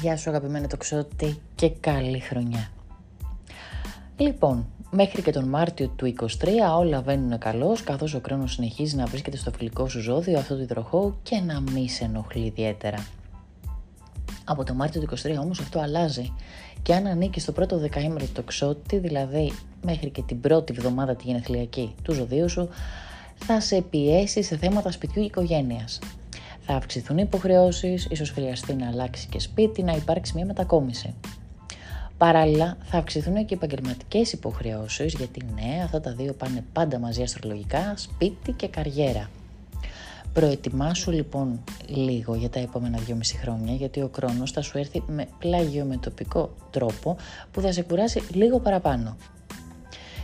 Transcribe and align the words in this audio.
Γεια 0.00 0.16
σου 0.16 0.30
αγαπημένο 0.30 0.66
τοξότη 0.66 1.40
και 1.54 1.70
καλή 1.70 2.20
χρονιά. 2.20 2.70
Λοιπόν, 4.16 4.66
μέχρι 4.90 5.22
και 5.22 5.30
τον 5.30 5.48
Μάρτιο 5.48 5.88
του 5.88 6.14
23 6.20 6.26
όλα 6.78 7.00
βαίνουν 7.00 7.38
καλώς 7.38 7.82
καθώς 7.82 8.14
ο 8.14 8.20
χρόνος 8.24 8.52
συνεχίζει 8.52 8.96
να 8.96 9.06
βρίσκεται 9.06 9.36
στο 9.36 9.50
φιλικό 9.50 9.88
σου 9.88 10.00
ζώδιο 10.00 10.38
αυτό 10.38 10.56
το 10.56 10.62
υδροχό 10.62 11.16
και 11.22 11.40
να 11.40 11.60
μη 11.60 11.88
σε 11.88 12.04
ενοχλεί 12.04 12.44
ιδιαίτερα. 12.44 13.06
Από 14.44 14.64
το 14.64 14.74
Μάρτιο 14.74 15.00
του 15.00 15.16
23 15.16 15.36
όμως 15.40 15.60
αυτό 15.60 15.80
αλλάζει 15.80 16.32
και 16.82 16.94
αν 16.94 17.06
ανήκει 17.06 17.40
στο 17.40 17.52
πρώτο 17.52 17.78
δεκαήμερο 17.78 18.24
του 18.24 18.32
τοξότη, 18.32 18.98
δηλαδή 18.98 19.52
μέχρι 19.82 20.10
και 20.10 20.22
την 20.22 20.40
πρώτη 20.40 20.72
βδομάδα 20.72 21.16
τη 21.16 21.24
γενεθλιακή 21.26 21.94
του 22.02 22.12
ζωδίου 22.12 22.48
σου, 22.48 22.68
θα 23.34 23.60
σε 23.60 23.80
πιέσει 23.80 24.42
σε 24.42 24.56
θέματα 24.56 24.90
σπιτιού 24.90 25.20
και 25.20 25.26
οικογένειας. 25.26 25.98
Θα 26.68 26.74
αυξηθούν 26.74 27.18
οι 27.18 27.22
υποχρεώσεις, 27.26 28.06
ίσως 28.10 28.30
χρειαστεί 28.30 28.74
να 28.74 28.86
αλλάξει 28.86 29.28
και 29.30 29.40
σπίτι, 29.40 29.82
να 29.82 29.92
υπάρξει 29.92 30.32
μια 30.34 30.44
μετακόμιση. 30.44 31.14
Παράλληλα, 32.18 32.76
θα 32.82 32.98
αυξηθούν 32.98 33.34
και 33.34 33.54
οι 33.54 33.58
επαγγελματικές 33.62 34.32
υποχρεώσεις, 34.32 35.14
γιατί 35.14 35.40
ναι, 35.54 35.80
αυτά 35.84 36.00
τα 36.00 36.12
δύο 36.12 36.32
πάνε 36.32 36.64
πάντα 36.72 36.98
μαζί 36.98 37.22
αστρολογικά, 37.22 37.94
σπίτι 37.96 38.52
και 38.52 38.68
καριέρα. 38.68 39.30
Προετοιμάσου 40.32 41.10
λοιπόν 41.10 41.64
λίγο 41.86 42.34
για 42.34 42.48
τα 42.50 42.58
επόμενα 42.58 42.98
2,5 43.08 43.14
χρόνια, 43.40 43.74
γιατί 43.74 44.00
ο 44.00 44.10
χρόνος 44.14 44.50
θα 44.50 44.60
σου 44.62 44.78
έρθει 44.78 45.02
με 45.06 45.28
πλάγιο 45.38 46.00
τρόπο 46.70 47.16
που 47.50 47.60
θα 47.60 47.72
σε 47.72 47.82
κουράσει 47.82 48.22
λίγο 48.32 48.58
παραπάνω. 48.58 49.16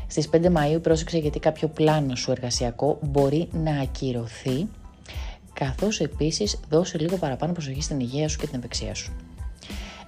Στις 0.06 0.28
5 0.32 0.44
Μαΐου 0.44 0.82
πρόσεξε 0.82 1.18
γιατί 1.18 1.38
κάποιο 1.38 1.68
πλάνο 1.68 2.14
σου 2.14 2.30
εργασιακό 2.30 2.98
μπορεί 3.02 3.48
να 3.52 3.80
ακυρωθεί 3.80 4.66
καθώς 5.52 6.00
επίσης 6.00 6.60
δώσε 6.68 6.98
λίγο 6.98 7.16
παραπάνω 7.16 7.52
προσοχή 7.52 7.82
στην 7.82 8.00
υγεία 8.00 8.28
σου 8.28 8.38
και 8.38 8.46
την 8.46 8.58
ευεξία 8.58 8.94
σου. 8.94 9.12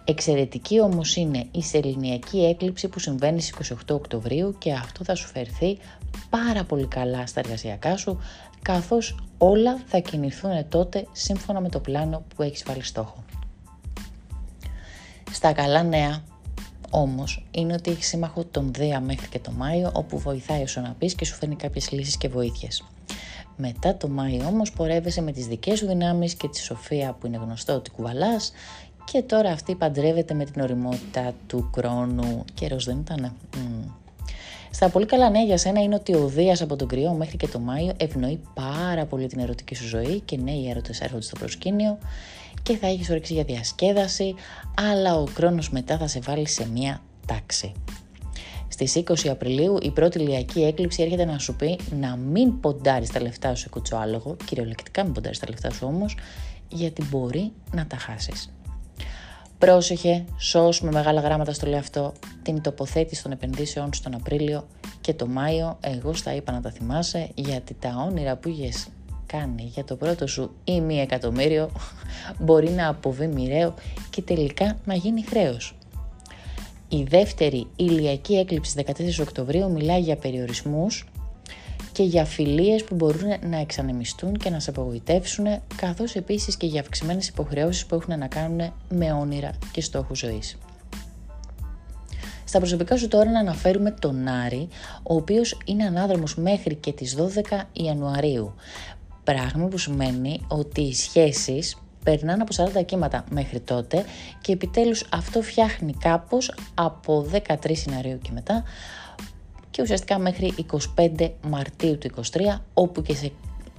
Εξαιρετική 0.04 0.80
όμως 0.80 1.16
είναι 1.16 1.46
η 1.50 1.62
σεληνιακή 1.62 2.44
έκλειψη 2.44 2.88
που 2.88 2.98
συμβαίνει 2.98 3.40
στις 3.40 3.72
28 3.72 3.74
Οκτωβρίου 3.88 4.54
και 4.58 4.72
αυτό 4.72 5.04
θα 5.04 5.14
σου 5.14 5.26
φερθεί 5.26 5.78
πάρα 6.30 6.64
πολύ 6.64 6.86
καλά 6.86 7.26
στα 7.26 7.40
εργασιακά 7.40 7.96
σου 7.96 8.18
καθώς 8.62 9.16
όλα 9.38 9.82
θα 9.86 9.98
κινηθούν 9.98 10.68
τότε 10.68 11.06
σύμφωνα 11.12 11.60
με 11.60 11.68
το 11.68 11.80
πλάνο 11.80 12.24
που 12.36 12.42
έχεις 12.42 12.62
βάλει 12.66 12.82
στόχο. 12.82 13.24
Στα 15.32 15.52
καλά 15.52 15.82
νέα 15.82 16.22
όμως 16.90 17.46
είναι 17.50 17.72
ότι 17.72 17.90
έχεις 17.90 18.06
σύμμαχο 18.06 18.44
τον 18.44 18.72
Δέα 18.74 19.00
μέχρι 19.00 19.28
και 19.28 19.38
τον 19.38 19.54
Μάιο 19.54 19.90
όπου 19.94 20.18
βοηθάει 20.18 20.62
όσο 20.62 20.80
να 20.80 20.94
πεις 20.98 21.14
και 21.14 21.24
σου 21.24 21.34
φέρνει 21.34 21.56
κάποιες 21.56 21.90
λύσεις 21.90 22.16
και 22.16 22.28
βοήθειες. 22.28 22.84
Μετά 23.56 23.96
το 23.96 24.08
Μάιο 24.08 24.46
όμως 24.46 24.72
πορεύεσαι 24.72 25.20
με 25.20 25.32
τις 25.32 25.46
δικές 25.46 25.78
σου 25.78 25.86
δυνάμεις 25.86 26.34
και 26.34 26.48
τη 26.48 26.60
σοφία 26.60 27.16
που 27.20 27.26
είναι 27.26 27.36
γνωστό 27.36 27.74
ότι 27.74 27.90
κουβαλάς 27.90 28.52
και 29.04 29.22
τώρα 29.22 29.50
αυτή 29.50 29.74
παντρεύεται 29.74 30.34
με 30.34 30.44
την 30.44 30.62
οριμότητα 30.62 31.32
του 31.46 31.70
χρόνου. 31.76 32.44
Καιρός 32.54 32.84
δεν 32.84 32.98
ήτανε. 32.98 33.32
Mm. 33.54 33.90
Στα 34.70 34.88
πολύ 34.88 35.06
καλά 35.06 35.30
νέα 35.30 35.42
για 35.42 35.56
σένα 35.56 35.82
είναι 35.82 35.94
ότι 35.94 36.14
ο 36.14 36.26
Δίας 36.26 36.62
από 36.62 36.76
τον 36.76 36.88
κρυό 36.88 37.12
μέχρι 37.12 37.36
και 37.36 37.48
το 37.48 37.58
Μάιο 37.58 37.92
ευνοεί 37.96 38.40
πάρα 38.54 39.04
πολύ 39.04 39.26
την 39.26 39.38
ερωτική 39.38 39.74
σου 39.74 39.86
ζωή 39.86 40.20
και 40.20 40.36
ναι, 40.36 40.50
οι 40.50 40.70
έρωτες 40.70 41.00
έρχονται 41.00 41.22
στο 41.22 41.36
προσκήνιο 41.38 41.98
και 42.62 42.76
θα 42.76 42.86
έχεις 42.86 43.10
όρεξη 43.10 43.32
για 43.32 43.44
διασκέδαση, 43.44 44.34
αλλά 44.92 45.16
ο 45.16 45.24
χρόνος 45.26 45.70
μετά 45.70 45.98
θα 45.98 46.06
σε 46.06 46.20
βάλει 46.20 46.48
σε 46.48 46.68
μία 46.68 47.02
τάξη. 47.26 47.72
Στις 48.74 48.96
20 48.96 49.28
Απριλίου 49.28 49.78
η 49.82 49.90
πρώτη 49.90 50.18
ηλιακή 50.18 50.62
έκλειψη 50.62 51.02
έρχεται 51.02 51.24
να 51.24 51.38
σου 51.38 51.56
πει 51.56 51.78
να 52.00 52.16
μην 52.16 52.60
ποντάρεις 52.60 53.10
τα 53.10 53.22
λεφτά 53.22 53.54
σου 53.54 53.62
σε 53.62 53.68
κουτσοάλογο, 53.68 54.36
κυριολεκτικά 54.44 55.04
μην 55.04 55.12
ποντάρεις 55.12 55.38
τα 55.38 55.46
λεφτά 55.48 55.70
σου 55.70 55.86
όμως, 55.86 56.16
γιατί 56.68 57.04
μπορεί 57.10 57.52
να 57.72 57.86
τα 57.86 57.96
χάσεις. 57.96 58.50
Πρόσεχε, 59.58 60.24
σώσ 60.38 60.80
με 60.80 60.90
μεγάλα 60.90 61.20
γράμματα 61.20 61.52
στο 61.52 61.66
λέει 61.66 61.78
αυτό, 61.78 62.12
την 62.42 62.60
τοποθέτηση 62.60 63.22
των 63.22 63.32
επενδύσεών 63.32 63.92
σου 63.94 64.02
τον 64.02 64.14
Απρίλιο 64.14 64.66
και 65.00 65.14
το 65.14 65.26
Μάιο, 65.26 65.78
εγώ 65.80 66.12
στα 66.14 66.34
είπα 66.34 66.52
να 66.52 66.60
τα 66.60 66.70
θυμάσαι, 66.70 67.30
γιατί 67.34 67.74
τα 67.74 68.06
όνειρα 68.08 68.36
που 68.36 68.48
είχες 68.48 68.88
κάνει 69.26 69.62
για 69.62 69.84
το 69.84 69.96
πρώτο 69.96 70.26
σου 70.26 70.50
ή 70.64 70.80
μία 70.80 71.02
εκατομμύριο 71.02 71.70
μπορεί 72.38 72.70
να 72.70 72.88
αποβεί 72.88 73.26
μοιραίο 73.26 73.74
και 74.10 74.22
τελικά 74.22 74.76
να 74.84 74.94
γίνει 74.94 75.22
χρέος. 75.22 75.74
Η 76.88 77.02
δεύτερη 77.02 77.66
ηλιακή 77.76 78.34
έκλειψη 78.34 78.84
14 78.86 78.92
Οκτωβρίου 79.20 79.70
μιλάει 79.70 80.00
για 80.00 80.16
περιορισμούς 80.16 81.04
και 81.92 82.02
για 82.02 82.24
φιλίες 82.24 82.84
που 82.84 82.94
μπορούν 82.94 83.28
να 83.48 83.58
εξανεμιστούν 83.58 84.36
και 84.36 84.50
να 84.50 84.60
σε 84.60 84.70
απογοητεύσουν, 84.70 85.46
καθώς 85.76 86.14
επίσης 86.14 86.56
και 86.56 86.66
για 86.66 86.80
αυξημένες 86.80 87.28
υποχρεώσεις 87.28 87.86
που 87.86 87.94
έχουν 87.94 88.18
να 88.18 88.26
κάνουν 88.26 88.72
με 88.88 89.12
όνειρα 89.12 89.50
και 89.72 89.80
στόχους 89.80 90.18
ζωής. 90.18 90.58
Στα 92.44 92.58
προσωπικά 92.58 92.96
σου 92.96 93.08
τώρα 93.08 93.30
να 93.30 93.38
αναφέρουμε 93.38 93.90
τον 93.90 94.28
Άρη, 94.28 94.68
ο 95.02 95.14
οποίος 95.14 95.58
είναι 95.64 95.84
ανάδρομος 95.84 96.36
μέχρι 96.36 96.74
και 96.74 96.92
τις 96.92 97.14
12 97.14 97.68
Ιανουαρίου. 97.72 98.54
Πράγμα 99.24 99.66
που 99.66 99.78
σημαίνει 99.78 100.40
ότι 100.48 100.80
οι 100.80 100.94
σχέσεις 100.94 101.76
περνάνε 102.04 102.42
από 102.42 102.80
40 102.80 102.84
κύματα 102.84 103.24
μέχρι 103.30 103.60
τότε 103.60 104.04
και 104.40 104.52
επιτέλους 104.52 105.06
αυτό 105.10 105.42
φτιάχνει 105.42 105.92
κάπως 105.92 106.54
από 106.74 107.26
13 107.32 107.76
Ιανουαρίου 107.86 108.18
και 108.18 108.30
μετά 108.32 108.64
και 109.70 109.82
ουσιαστικά 109.82 110.18
μέχρι 110.18 110.54
25 110.96 111.30
Μαρτίου 111.42 111.98
του 111.98 112.10
23 112.32 112.40
όπου 112.74 113.02
και 113.02 113.14
σε, 113.14 113.32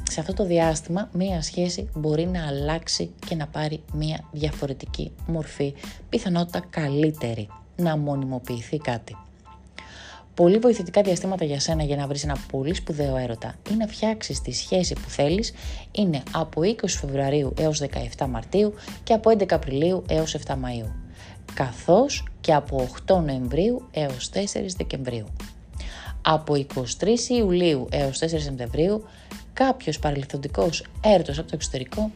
σε 0.09 0.19
αυτό 0.19 0.33
το 0.33 0.45
διάστημα 0.45 1.09
μία 1.13 1.41
σχέση 1.41 1.89
μπορεί 1.93 2.25
να 2.25 2.47
αλλάξει 2.47 3.11
και 3.27 3.35
να 3.35 3.47
πάρει 3.47 3.83
μία 3.93 4.23
διαφορετική 4.31 5.11
μορφή, 5.27 5.73
πιθανότητα 6.09 6.63
καλύτερη 6.69 7.47
να 7.75 7.97
μονιμοποιηθεί 7.97 8.77
κάτι 8.77 9.15
πολύ 10.35 10.57
βοηθητικά 10.57 11.01
διαστήματα 11.01 11.45
για 11.45 11.59
σένα 11.59 11.83
για 11.83 11.95
να 11.95 12.07
βρεις 12.07 12.23
ένα 12.23 12.37
πολύ 12.51 12.73
σπουδαίο 12.73 13.17
έρωτα 13.17 13.55
ή 13.71 13.73
να 13.73 13.87
φτιάξεις 13.87 14.41
τη 14.41 14.51
σχέση 14.51 14.93
που 14.93 15.09
θέλεις 15.09 15.53
είναι 15.91 16.23
από 16.31 16.61
20 16.61 16.73
Φεβρουαρίου 16.87 17.53
έως 17.57 17.81
17 18.17 18.25
Μαρτίου 18.29 18.73
και 19.03 19.13
από 19.13 19.31
11 19.31 19.53
Απριλίου 19.53 20.03
έως 20.09 20.37
7 20.47 20.51
Μαΐου, 20.51 20.91
καθώς 21.53 22.27
και 22.41 22.53
από 22.53 22.87
8 23.07 23.23
Νοεμβρίου 23.25 23.87
έως 23.91 24.29
4 24.33 24.39
Δεκεμβρίου. 24.77 25.25
Από 26.21 26.53
23 26.53 26.65
Ιουλίου 27.29 27.87
έως 27.91 28.19
4 28.19 28.27
Σεπτεμβρίου 28.27 29.03
κάποιος 29.53 29.99
παρελθοντικός 29.99 30.85
έρωτος 31.01 31.37
από 31.37 31.47
το 31.47 31.55
εξωτερικό 31.55 32.11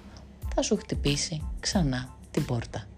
θα 0.55 0.61
σου 0.61 0.77
χτυπήσει 0.77 1.41
ξανά 1.59 2.15
την 2.31 2.45
πόρτα. 2.45 2.88